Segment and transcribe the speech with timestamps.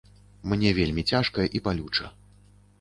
[0.53, 2.13] Мне вельмі цяжка і балюча.